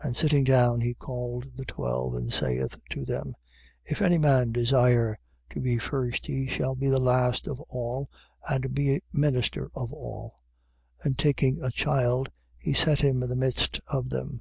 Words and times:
9:34. 0.00 0.04
And 0.08 0.16
sitting 0.16 0.42
down, 0.42 0.80
he 0.80 0.94
called 0.94 1.46
the 1.54 1.64
twelve 1.64 2.16
and 2.16 2.32
saith 2.32 2.76
to 2.90 3.04
them: 3.04 3.36
If 3.84 4.02
any 4.02 4.18
man 4.18 4.50
desire 4.50 5.16
to 5.50 5.60
be 5.60 5.78
first, 5.78 6.26
he 6.26 6.48
shall 6.48 6.74
be 6.74 6.88
the 6.88 6.98
last 6.98 7.46
of 7.46 7.60
all 7.68 8.10
and 8.50 8.74
be 8.74 9.00
minister 9.12 9.70
of 9.72 9.92
all. 9.92 10.40
9:35. 11.04 11.06
And 11.06 11.18
taking 11.18 11.62
a 11.62 11.70
child, 11.70 12.30
he 12.58 12.72
set 12.72 13.02
him 13.02 13.22
in 13.22 13.28
the 13.28 13.36
midst 13.36 13.80
of 13.86 14.10
them. 14.10 14.40